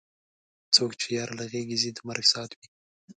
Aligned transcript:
څوک 0.75 0.91
چې 0.99 1.07
یار 1.17 1.29
له 1.39 1.43
غېږې 1.51 1.77
ځي 1.81 1.91
د 1.93 1.99
مرګ 2.07 2.23
ساعت 2.33 2.51
وي. 2.57 2.67